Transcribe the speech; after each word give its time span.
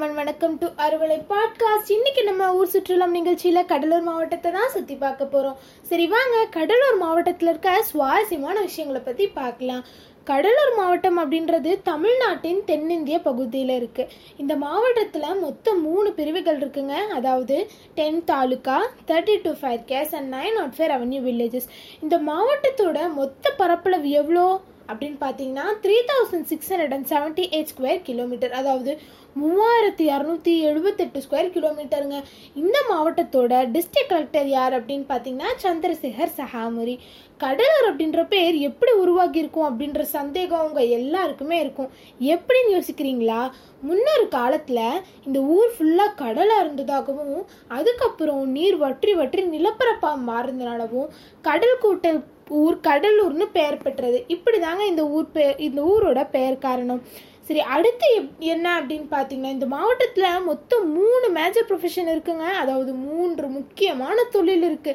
Welcome 0.00 0.20
வணக்கம் 0.20 0.54
to 0.60 0.66
Aruvalai 0.84 1.16
podcast 1.30 1.90
இன்னைக்கு 1.94 2.22
நம்ம 2.28 2.44
ஊர் 2.58 2.70
சுற்றுலாம் 2.74 3.16
நிகழ்ச்சியில் 3.16 3.66
கடலூர் 3.72 4.06
மாவட்டத்தை 4.06 4.50
தான் 4.52 4.70
சுற்றி 4.74 4.94
பார்க்க 4.94 5.24
போகிறோம் 5.24 5.58
சரி 5.90 6.06
வாங்க. 6.06 6.36
கடலூர் 6.56 6.96
மாவட்டத்தில் 7.02 7.48
இருக்க 7.48 7.72
சுவாரஸ்யமான 7.90 8.56
விஷயங்களை 8.60 9.00
பற்றி 9.00 9.26
பார்க்கலாம். 9.26 9.82
கடலூர் 10.24 10.72
மாவட்டம் 10.78 11.18
அப்படின்றது 11.22 11.70
தமிழ்நாட்டின் 11.82 12.62
தென்னிந்திய 12.64 13.18
பகுதியில் 13.20 13.74
இருக்கு. 13.76 14.06
இந்த 14.36 14.56
மாவட்டத்தில் 14.56 15.40
மொத்தம் 15.44 15.82
மூணு 15.82 16.10
பிரிவுகள் 16.12 16.58
இருக்குங்க. 16.62 16.96
அதாவது 17.18 17.58
ten 17.94 18.24
taluka 18.32 18.78
thirty 19.10 19.36
two 19.44 19.54
five 19.62 19.84
case 19.92 20.14
and 20.14 20.34
nine 20.34 20.58
nought 20.60 20.74
five 20.78 20.92
revenue 20.94 21.22
villages 21.28 21.70
இந்த 22.02 22.18
மாவட்டத்தோட 22.30 23.00
மொத்த 23.20 23.54
பரப்பளவு 23.62 24.10
எவ்வளோ? 24.10 24.48
அப்படின்னு 24.90 25.18
பார்த்தீங்கன்னா 25.20 25.66
three 25.84 25.96
thousand 26.10 26.48
six 26.52 26.70
hundred 26.72 26.94
and 26.96 27.08
seventy 27.12 27.46
eight 27.56 27.72
square 27.72 28.02
kilometre 28.02 28.52
அதாவது 28.52 28.92
மூவாயிரத்தி 29.36 30.04
இரநூத்தி 30.14 30.52
எழுபத்தெட்டு 30.68 31.18
ஸ்கொயர் 31.24 31.52
கிலோமீட்டருங்க 31.56 32.18
இந்த 32.54 32.78
மாவட்டத்தோட 32.90 33.52
டிஸ்ட்ரிக்ட் 33.74 34.12
கலெக்டர் 34.12 34.48
யார் 34.56 34.76
அப்படின்னு 34.78 35.06
பார்த்தீங்கன்னா 35.10 35.50
சந்திரசேகர் 35.64 36.32
சஹாமுரி 36.38 36.94
கடலூர் 37.40 37.88
அப்படின்ற 37.90 38.22
பேர் 38.28 38.56
எப்படி 38.60 38.92
உருவாகியிருக்கும் 39.02 39.68
அப்படின்ற 39.68 40.02
சந்தேகம் 40.16 40.62
அவங்க 40.62 40.80
எல்லாருக்குமே 40.96 41.56
இருக்கும். 41.60 41.90
எப்படின்னு 42.34 42.74
யோசிக்கிறீங்களா? 42.74 43.38
முன்னொரு 43.82 44.26
காலத்தில் 44.28 44.82
இந்த 45.26 45.38
ஊர் 45.54 45.70
ஃபுல்லாக 45.76 46.16
கடலாக 46.22 46.64
இருந்ததாகவும் 46.64 47.46
அதுக்கப்புறம் 47.68 48.42
நீர் 48.56 48.76
வற்றி 48.76 49.14
வற்றி 49.14 49.44
நிலப்பரப்பாக 49.54 50.24
மாறுனதுனாலவும் 50.28 51.08
கடல் 51.44 51.80
கூட்டல் 51.80 52.20
ஊர் 52.58 52.76
கடலூர்னு 52.88 53.46
பெயர் 53.56 53.82
பெற்றது. 53.82 54.18
இப்படிதாங்க 54.34 54.84
இந்த 54.92 55.02
ஊர் 55.16 55.28
பெயர் 55.36 55.58
இந்த 55.66 55.82
ஊரோட 55.92 56.22
பெயர் 56.30 56.64
காரணம். 56.66 57.02
சரி 57.48 57.62
அடுத்து 57.74 58.08
என்ன 58.52 58.66
அப்படின்னு 58.80 59.06
பார்த்தீங்கன்னா 59.14 59.52
இந்த 59.56 59.66
மாவட்டத்தில் 59.66 60.44
மொத்தம் 60.48 60.84
மூணு 60.98 61.28
மேஜர் 61.38 61.68
ப்ரொஃபஷன் 61.70 62.10
இருக்குங்க. 62.12 62.46
அதாவது 62.62 62.92
மூன்று 63.06 63.46
முக்கியமான 63.48 64.24
தொழில் 64.36 64.64
இருக்கு. 64.68 64.94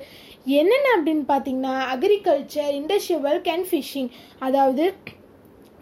என்னென்ன 0.59 0.94
அப்படின்னு 0.98 1.26
பார்த்தீங்கன்னா 1.33 1.76
agriculture 1.95 2.72
industrial 2.80 3.28
work 3.30 3.52
and 3.56 3.70
fishing 3.72 4.09
அதாவது 4.39 4.86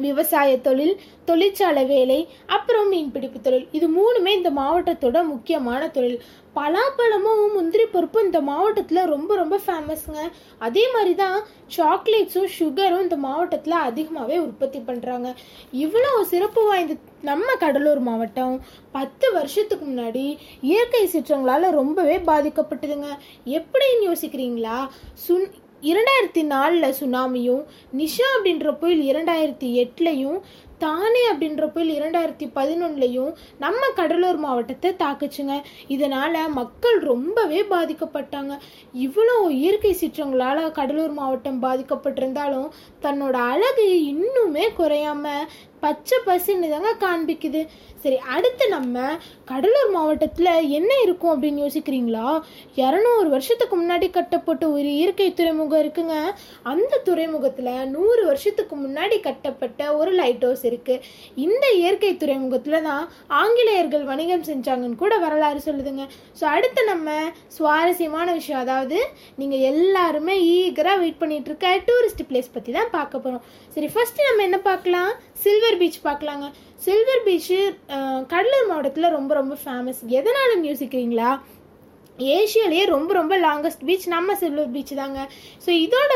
விவசாய 0.06 0.52
தொழில் 0.68 0.96
தொழிற்சாலை 1.26 1.86
வேலை 1.86 2.20
அப்புறம் 2.56 2.88
மீன்பிடிப்பு 2.94 3.40
தொழில். 3.42 3.68
இது 3.78 3.88
மூணுமே 3.98 4.32
இந்த 4.40 4.52
மாவட்டத்தோட 4.62 5.18
முக்கியமான 5.26 5.88
தொழில். 5.88 6.18
பலாப்பழமும் 6.56 7.54
முந்திரி 7.54 7.86
பருப்பும் 7.86 8.24
இந்த 8.24 8.42
மாவட்டத்தில் 8.42 9.02
ரொம்ப 9.06 9.36
ரொம்ப 9.36 9.60
ஃபேமஸ்ங்க 9.66 10.20
அதே 10.58 10.84
மாதிரி 10.92 11.16
தான் 11.16 11.38
சாக்லேட்ஸும் 11.78 12.54
சுகரும் 12.60 13.02
இந்த 13.02 13.18
மாவட்டத்தில் 13.18 13.74
அதிகமாகவே 13.74 14.38
உற்பத்தி 14.38 14.80
பண்ணுறாங்க 14.80 15.30
இவ்வளோ 15.74 16.22
சிறப்பு 16.22 16.64
வாய்ந்த 16.68 16.96
நம்ம 17.22 17.56
கடலூர் 17.56 18.00
மாவட்டம் 18.00 18.56
பத்து 18.92 19.32
வருஷத்துக்கு 19.32 19.86
முன்னாடி 19.86 20.38
இயற்கை 20.62 21.04
சீற்றங்களால் 21.08 21.70
ரொம்பவே 21.72 22.18
பாதிக்கப்பட்டதுங்க. 22.18 23.10
எப்படின்னு 23.46 24.08
யோசிக்கிறீங்களா? 24.10 24.88
சுன் 25.28 25.48
இரண்டாயிரத்தி 25.82 26.44
நாலில் 26.44 26.96
சுனாமியும் 27.00 27.64
நிஷா 27.98 28.28
அப்படின்ற 28.36 28.72
புயல் 28.78 29.02
இரண்டாயிரத்தி 29.02 29.70
எட்டுலையும் 29.84 30.38
தானே 30.84 31.22
அப்படின்ற 31.32 31.66
புயல் 31.74 31.92
இரண்டாயிரத்தி 31.98 32.48
பதினொன்னுலையும் 32.58 33.32
நம்ம 33.64 33.82
கடலூர் 34.00 34.40
மாவட்டத்தை 34.46 34.92
தாக்குச்சுங்க. 35.04 35.56
இதனால 35.96 36.36
மக்கள் 36.60 36.98
ரொம்பவே 37.12 37.60
பாதிக்கப்பட்டாங்க. 37.74 38.54
இவ்வளோ 39.06 39.36
இயற்கை 39.62 39.94
சீற்றங்களால் 40.02 40.64
கடலூர் 40.80 41.14
மாவட்டம் 41.20 41.62
பாதிக்கப்பட்டிருந்தாலும் 41.66 42.70
தன்னோட 43.06 43.36
அழகு 43.54 43.88
இன்னுமே 44.14 44.66
குறையாம 44.80 45.28
பச்சை 45.84 46.18
பசுன்னு 46.28 46.68
தாங்க 46.74 46.92
காண்பிக்குது. 47.06 47.62
சரி 48.04 48.18
அடுத்து 48.36 48.66
நம்ம 48.74 48.96
கடலூர் 49.50 49.92
மாவட்டத்தில் 49.96 50.52
என்ன 50.78 50.92
இருக்கும் 51.04 51.32
அப்படின்னு 51.34 51.64
யோசிக்கிறீங்களா? 51.64 52.26
இரநூறு 52.84 53.28
வருஷத்துக்கு 53.36 53.76
முன்னாடி 53.82 54.08
கட்டப்பட்ட 54.18 54.64
ஒரு 54.76 54.90
இயற்கை 54.98 55.28
துறைமுகம் 55.40 55.82
இருக்குங்க. 55.84 56.16
அந்த 56.72 57.00
துறைமுகத்தில் 57.08 57.72
நூறு 57.96 58.24
வருஷத்துக்கு 58.30 58.78
முன்னாடி 58.84 59.18
கட்டப்பட்ட 59.28 59.82
ஒரு 60.00 60.14
லைட் 60.20 60.46
ஹவுஸ் 60.48 60.66
இருக்குது 60.72 61.06
இந்த 61.46 61.66
இயற்கை 61.82 62.12
துறைமுகத்தில் 62.24 62.86
தான் 62.90 63.04
ஆங்கிலேயர்கள் 63.42 64.06
வணிகம் 64.12 64.48
செஞ்சாங்கன்னு 64.52 65.02
கூட 65.06 65.14
வரலாறு 65.26 65.62
சொல்லுதுங்க. 65.70 66.06
ஸோ 66.42 66.46
அடுத்து 66.56 66.84
நம்ம 66.94 67.18
சுவாரஸ்யமான 67.60 68.28
விஷயம் 68.42 68.64
அதாவது 68.66 69.00
நீங்கள் 69.42 69.66
எல்லாருமே 69.74 70.38
ஈகராக 70.54 71.02
வெயிட் 71.06 71.22
பண்ணிகிட்ருக்க 71.24 71.52
இருக்க 71.54 71.88
டூரிஸ்ட் 71.88 72.22
பிளேஸ் 72.30 72.54
பற்றி 72.54 72.72
தான் 72.78 72.94
பார்க்க 72.96 73.24
போகிறோம் 73.24 73.44
சரி 73.74 73.88
ஃபஸ்ட்டு 73.94 74.28
நம்ம 74.28 74.44
என்ன 74.48 74.58
பார்க்கலாம்? 74.68 75.12
சில்வர் 75.44 75.73
பீச் 75.82 76.00
பார்க்கலாங்க. 76.04 76.46
சில்வர் 76.86 77.26
பீச்சு 77.26 77.58
கடலூர் 78.32 78.70
மாவட்டத்தில் 78.70 79.14
ரொம்ப 79.18 79.34
ரொம்ப 79.34 79.58
ஃபேமஸ் 79.64 80.02
எதனால 80.20 80.52
யோசிக்கிறீங்களா 80.70 81.30
ஏஷியாலேயே 82.20 82.84
ரொம்ப 82.94 83.12
ரொம்ப 83.18 83.34
லாங்கஸ்ட் 83.46 83.84
பீச் 83.88 84.06
நம்ம 84.14 84.36
சில்வர் 84.42 84.74
பீச் 84.76 84.94
தாங்க. 85.00 85.20
ஸோ 85.66 85.70
இதோட 85.86 86.12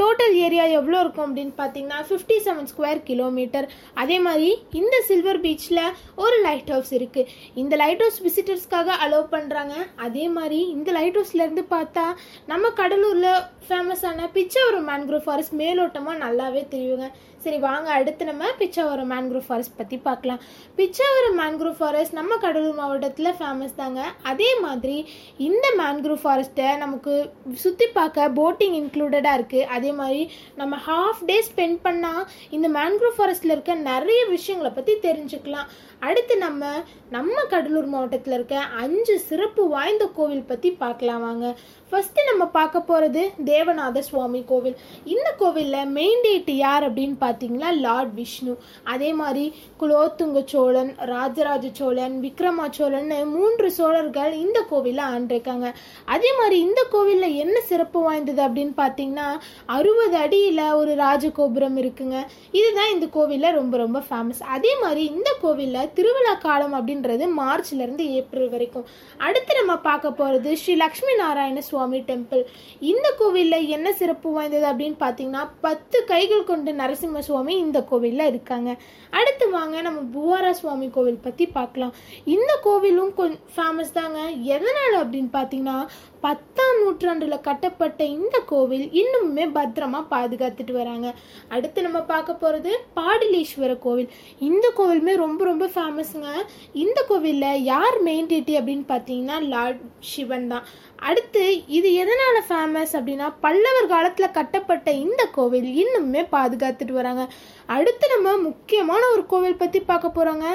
டோட்டல் 0.00 0.34
ஏரியா 0.46 0.64
எவ்வளோ 0.78 0.98
இருக்கும் 1.04 1.26
அப்படின்னு 1.28 1.54
பார்த்தீங்கன்னா 1.60 2.00
ஃபிஃப்டி 2.08 2.38
செவன் 2.46 2.68
ஸ்கொயர் 2.72 3.02
கிலோமீட்டர் 3.10 3.68
அதே 4.02 4.18
மாதிரி 4.26 4.50
இந்த 4.80 4.96
சில்வர் 5.10 5.42
பீச்சில் 5.44 5.82
ஒரு 6.24 6.38
லைட் 6.46 6.72
ஹவுஸ் 6.74 6.92
இருக்குது 6.98 7.30
இந்த 7.62 7.76
லைட் 7.82 8.02
ஹவுஸ் 8.04 8.20
விசிட்டர்ஸ்க்காக 8.26 8.96
அலோவ் 9.06 9.28
பண்ணுறாங்க 9.36 9.76
அதே 10.08 10.26
மாதிரி 10.38 10.60
இந்த 10.76 10.90
லைட் 10.98 11.18
ஹவுஸ்லேருந்து 11.20 11.66
பார்த்தா 11.76 12.06
நம்ம 12.52 12.72
கடலூரில் 12.82 13.32
ஃபேமஸான 13.68 14.28
பிச்சாவரம் 14.36 14.86
மேன்க்ரோவ் 14.90 15.24
ஃபாரஸ்ட் 15.24 15.56
மேலோட்டமாக 15.62 16.22
நல்லாவே 16.26 16.62
தெரியுங்க. 16.74 17.08
சரி 17.42 17.58
வாங்க 17.66 17.88
அடுத்து 17.96 18.22
நம்ம 18.28 18.44
பிச்சாவரம் 18.60 19.10
மேன்க்ரோவ் 19.12 19.44
ஃபாரஸ்ட் 19.48 19.76
பற்றி 19.80 19.96
பார்க்கலாம். 20.06 20.40
பிச்சாவரம் 20.78 21.36
மேன்க்ரோவ் 21.40 21.76
ஃபாரஸ்ட் 21.80 22.16
நம்ம 22.18 22.36
கடலூர் 22.44 22.78
மாவட்டத்தில் 22.80 23.36
ஃபேமஸ் 23.40 23.76
தாங்க. 23.80 24.00
அதே 24.30 24.50
மாதிரி 24.64 24.96
இந்த 25.48 25.66
மேன்க்ரோவ் 25.80 26.22
ஃபாரஸ்ட்டை 26.24 26.68
நமக்கு 26.84 27.14
சுற்றி 27.64 27.86
பார்க்க 27.98 28.28
போட்டிங் 28.38 28.76
இன்க்ளூடடாக 28.80 29.38
இருக்குது 29.38 29.68
அதே 29.76 29.92
மாதிரி 30.00 30.22
நம்ம 30.60 30.76
ஹாஃப் 30.88 31.22
டே 31.30 31.36
ஸ்பெண்ட் 31.48 31.78
பண்ணால் 31.86 32.24
இந்த 32.56 32.68
மேன்க்ரோவ் 32.78 33.16
ஃபாரஸ்ட்டில் 33.18 33.54
இருக்க 33.56 33.74
நிறைய 33.90 34.20
விஷயங்களை 34.34 34.72
பற்றி 34.78 34.94
தெரிஞ்சுக்கலாம். 35.06 35.68
அடுத்து 36.08 36.34
நம்ம 36.44 36.64
நம்ம 37.16 37.36
கடலூர் 37.52 37.88
மாவட்டத்தில் 37.92 38.34
இருக்க 38.36 38.56
அஞ்சு 38.82 39.14
சிறப்பு 39.28 39.62
வாய்ந்த 39.74 40.04
கோவில் 40.16 40.48
பற்றி 40.50 40.70
பார்க்கலாம் 40.82 41.24
வாங்க. 41.26 41.46
ஃபஸ்ட்டு 41.90 42.26
நம்ம 42.30 42.44
பார்க்க 42.56 42.80
போகிறது 42.90 43.22
தேவநாத 43.50 43.98
சுவாமி 44.08 44.40
கோவில். 44.50 44.76
இந்த 45.14 45.28
கோவிலில் 45.40 45.90
மெயின் 45.98 46.22
டேட் 46.26 46.50
யார் 46.64 46.86
அப்படின்னு 46.88 47.16
பார்த்தீங்கன்னா 47.24 47.70
லார்ட் 47.86 48.12
விஷ்ணு 48.20 48.54
அதே 48.94 49.10
மாதிரி 49.20 49.44
குலோத்துங்க 49.82 50.42
சோழன் 50.52 50.92
ராஜராஜ 51.12 51.66
சோழன் 51.80 52.16
விக்ரமா 52.26 52.66
சோழன் 52.78 53.10
மூன்று 53.36 53.70
சோழர்கள் 53.78 54.32
இந்த 54.44 54.58
கோவிலில் 54.70 55.08
இருக்காங்க 55.26 55.66
அதே 56.04 56.30
மாதிரி 56.40 56.56
இந்த 56.60 56.80
கோவிலில் 56.94 57.36
என்ன 57.44 57.56
சிறப்பு 57.70 58.00
வாய்ந்தது 58.00 58.42
அப்படின்னு 58.46 58.74
பார்த்தீங்கன்னா 58.82 59.28
அறுபது 59.76 60.16
அடியில் 60.24 60.62
ஒரு 60.80 60.92
ராஜகோபுரம் 61.04 61.78
இருக்குங்க. 61.82 62.16
இதுதான் 62.58 62.92
இந்த 62.94 63.08
கோவிலில் 63.16 63.56
ரொம்ப 63.58 63.76
ரொம்ப 63.84 64.02
ஃபேமஸ் 64.08 64.42
அதே 64.56 64.72
மாதிரி 64.82 65.04
இந்த 65.14 65.30
கோவிலில் 65.42 65.90
திருவிழா 65.98 66.34
காலம் 66.46 66.76
அப்படின்றது 66.78 67.26
மார்ச்லேருந்து 67.40 68.06
ஏப்ரல் 68.20 68.50
வரைக்கும். 68.54 68.86
அடுத்து 69.26 69.52
நம்ம 69.60 69.76
பார்க்க 69.88 70.16
போகிறது 70.20 70.56
ஸ்ரீ 70.62 70.74
லக்ஷ்மி 70.84 71.14
நாராயண 71.22 71.60
சுவாமி 71.70 72.00
டெம்பிள் 72.10 72.44
இந்த 72.92 73.06
கோவிலில் 73.18 73.68
என்ன 73.76 73.92
சிறப்பு 73.92 74.28
வாய்ந்தது 74.36 74.66
அப்படின்னு 74.72 74.98
பார்த்தீங்கன்னா 75.04 75.44
பத்து 75.60 76.04
கைகள் 76.04 76.48
கொண்டு 76.50 76.72
நரசிம்ம 76.72 77.18
சுவாமி 77.18 77.54
இந்த 77.58 77.78
கோவிலில் 77.90 78.28
இருக்காங்க. 78.32 78.70
அடுத்து 79.10 79.50
வாங்க 79.50 79.80
நம்ம 79.80 80.00
புவாரா 80.16 80.50
சுவாமி 80.50 80.86
கோவில் 80.96 81.24
பற்றி 81.26 81.46
பார்க்கலாம். 81.46 81.94
இந்த 82.24 82.52
கோவிலும் 82.66 83.12
கொஞ்சம் 83.18 83.44
ஃபேமஸ் 83.56 83.92
தாங்க. 83.98 84.18
எதனால் 84.56 84.96
அப்படின்னு 85.08 85.32
பார்த்தீங்கன்னா 85.36 85.76
பத்தாம் 86.24 86.78
நூற்றாண்டில் 86.82 87.44
கட்டப்பட்ட 87.48 88.00
இந்த 88.14 88.36
கோவில் 88.52 88.86
இன்னுமே 89.00 89.44
பத்திரமா 89.58 90.00
பாதுகாத்துட்டு 90.14 90.72
வராங்க. 90.78 91.08
அடுத்து 91.54 91.84
நம்ம 91.86 92.00
பார்க்க 92.10 92.42
போகிறது 92.42 92.70
பாடலீஸ்வர 92.96 93.72
கோவில். 93.84 94.08
இந்த 94.48 94.66
கோவிலுமே 94.78 95.14
ரொம்ப 95.24 95.40
ரொம்ப 95.50 95.66
ஃபேமஸுங்க 95.74 96.30
இந்த 96.84 96.98
கோவிலில் 97.10 97.62
யார் 97.72 97.98
மெயின் 98.08 98.30
டிட்டி 98.32 98.56
அப்படின்னு 98.60 98.86
பார்த்தீங்கன்னா 98.92 99.36
லார்ட் 99.52 99.84
சிவன் 100.10 100.50
தான். 100.52 100.66
அடுத்து 101.08 101.44
இது 101.78 101.88
எதனால் 102.02 102.40
ஃபேமஸ் 102.48 102.94
அப்படின்னா 102.98 103.28
பல்லவர் 103.46 103.92
காலத்தில் 103.94 104.36
கட்டப்பட்ட 104.38 104.88
இந்த 105.04 105.22
கோவில் 105.38 105.70
இன்னுமே 105.84 106.24
பாதுகாத்துட்டு 106.36 106.98
வராங்க. 107.00 107.24
அடுத்து 107.76 108.06
நம்ம 108.16 108.36
முக்கியமான 108.48 109.02
ஒரு 109.14 109.24
கோவில் 109.34 109.60
பற்றி 109.62 109.80
பார்க்க 109.92 110.16
போகிறோங்க 110.18 110.46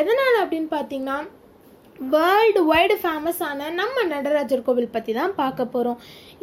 எதனால் 0.00 0.40
அப்படின்னு 0.44 0.70
பார்த்தீங்கன்னா 0.78 1.18
வேர்ல்டு 2.00 2.60
வைடு 2.68 2.94
ஃபேமஸான 3.00 3.66
நம்ம 3.78 4.04
நடராஜர் 4.12 4.64
கோவில் 4.66 4.92
பற்றி 4.94 5.12
தான் 5.18 5.34
பார்க்க 5.40 5.64
போகிறோம் 5.72 5.98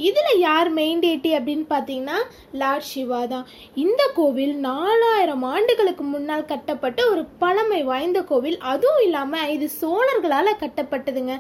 இதில் 0.07 0.42
யார் 0.48 0.69
மெயின் 0.80 1.01
டேட்டி 1.06 1.31
அப்படின்னு 1.38 1.65
பார்த்தீங்கன்னா 1.71 2.18
லார்ட் 2.62 2.88
சிவா 2.89 3.21
தான். 3.31 3.48
இந்த 3.86 4.04
கோவில் 4.18 4.54
நாலாயிரம் 4.68 5.45
ஆண்டுகளுக்கு 5.54 6.04
முன்னால் 6.13 6.50
கட்டப்பட்ட 6.51 7.09
ஒரு 7.13 7.24
பழமை 7.44 7.81
வாய்ந்த 7.92 8.21
கோவில். 8.31 8.59
அதுவும் 8.74 9.04
இல்லாமல் 9.07 9.50
இது 9.56 9.69
சோழர்களால் 9.81 10.59
கட்டப்பட்டதுங்க. 10.63 11.36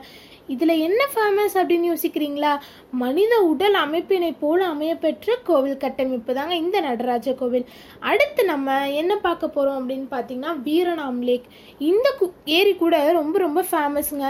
இதில் 0.47 0.73
என்ன 0.79 1.01
ஃபேமஸ் 1.13 1.55
அப்படின்னு 1.55 1.87
யோசிக்கிறீங்களா? 1.91 2.51
மனித 2.91 3.33
உடல் 3.41 3.73
அமைப்பினை 3.73 4.33
போல 4.39 4.67
அமையப்பெற்ற 4.67 5.35
கோவில் 5.43 5.77
கட்டமைப்பு 5.77 6.33
தாங்க 6.33 6.55
இந்த 6.55 6.79
நடராஜ 6.79 7.33
கோவில். 7.33 7.65
அடுத்து 7.99 8.43
நம்ம 8.45 8.67
என்ன 8.91 9.15
பார்க்க 9.17 9.47
போகிறோம் 9.47 9.79
அப்படின்னு 9.79 10.07
பார்த்தீங்கன்னா 10.11 10.61
வீரநாம் 10.63 11.21
லேக் 11.21 11.47
இந்த 11.79 12.15
கு- 12.19 12.33
ஏரி 12.45 12.75
கூட 12.75 13.11
ரொம்ப 13.11 13.37
ரொம்ப 13.37 13.61
ஃபேமஸுங்க 13.71 14.27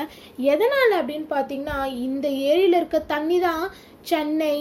எதனால் 0.51 0.95
அப்படின்னு 1.01 1.27
பார்த்தீங்கன்னா 1.29 1.77
இந்த 2.07 2.27
ஏரியில் 2.49 2.73
இருக்க 2.73 2.99
தண்ணி 2.99 3.39
தான் 3.39 3.65
சென்னை 4.01 4.55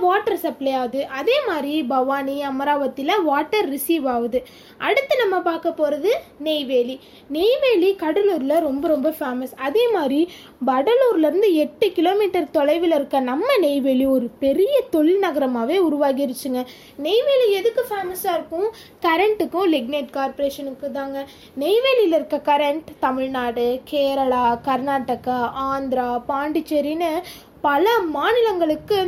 வாட்டர் 0.00 0.36
சப்ளை 0.36 0.72
ஆகுது. 0.72 1.06
அதே 1.18 1.36
மாதிரி 1.46 1.82
பவானி 1.82 2.42
அமராவதியில் 2.42 3.22
வாட்டர் 3.22 3.68
ரிசீவ் 3.68 4.06
ஆகுது. 4.08 4.40
அடுத்து 4.78 5.14
நம்ம 5.16 5.40
பார்க்க 5.40 5.72
போகிறது 5.72 6.10
நெய்வேலி. 6.38 6.96
நெய்வேலி 7.28 7.90
கடலூரில் 7.94 8.54
ரொம்ப 8.58 8.84
ரொம்ப 8.88 9.08
ஃபேமஸ் 9.10 9.54
அதே 9.58 9.90
மாதிரி 9.90 10.20
வடலூர்லேருந்து 10.66 11.52
எட்டு 11.54 11.92
கிலோமீட்டர் 11.92 12.50
தொலைவில் 12.50 12.90
இருக்க 12.90 13.20
நம்ம 13.20 13.56
நெய்வேலி 13.58 14.06
ஒரு 14.06 14.28
பெரிய 14.40 14.82
தொழில் 14.90 15.18
நகரமாகவே 15.18 15.78
உருவாகிருச்சுங்க. 15.78 16.66
நெய்வேலி 16.96 17.52
எதுக்கு 17.52 17.84
ஃபேமஸாக 17.90 18.34
இருக்கும்? 18.34 18.68
கரண்ட்டுக்கும் 19.02 19.70
லிக்னேட் 19.74 20.10
கார்பரேஷனுக்கு 20.10 20.90
தாங்க. 20.90 21.26
நெய்வேலியில் 21.58 22.16
இருக்க 22.18 22.40
கரண்ட் 22.44 22.90
தமிழ்நாடு 23.00 23.80
கேரளா 23.90 24.44
கர்நாடகா 24.64 25.38
ஆந்திரா 25.70 26.08
பாண்டிச்சேரின்னு 26.28 27.12
பல 27.60 27.98
மாநிலங்களுக்கு 28.00 28.98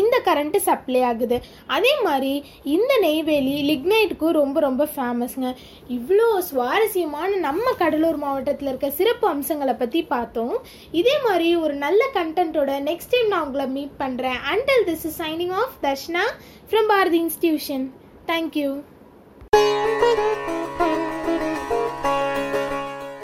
இந்த 0.00 0.16
கரண்ட்டு 0.26 0.58
சப்ளை 0.68 1.00
ஆகுது. 1.10 1.36
அதே 1.76 1.92
மாதிரி 2.06 2.32
இந்த 2.74 2.92
நெய்வேலி 3.06 3.54
லிக்னைட்டுக்கும் 3.70 4.36
ரொம்ப 4.40 4.60
ரொம்ப 4.66 4.84
ஃபேமஸ்ங்க 4.94 5.50
இவ்வளோ 5.96 6.28
சுவாரஸ்யமான 6.50 7.30
நம்ம 7.46 7.72
கடலூர் 7.82 8.20
மாவட்டத்தில் 8.24 8.70
இருக்க 8.72 8.90
சிறப்பு 9.00 9.28
அம்சங்களை 9.34 9.74
பற்றி 9.82 10.02
பார்த்தோம். 10.14 10.54
இதே 11.00 11.16
மாதிரி 11.26 11.48
ஒரு 11.64 11.76
நல்ல 11.84 12.02
கண்டென்ட்டோட 12.18 12.78
நெக்ஸ்ட் 12.90 13.12
டைம் 13.14 13.32
நான் 13.34 13.46
உங்களை 13.48 13.66
மீட் 13.76 13.96
பண்ணுறேன் 14.04 14.40
until 14.54 14.86
this 14.90 15.06
is 15.10 15.18
signing 15.24 15.54
off 15.62 15.76
Darshana 15.86 16.26
from 16.70 16.90
Bharathi 16.92 17.20
institution 17.24 17.86
thank you 18.32 18.70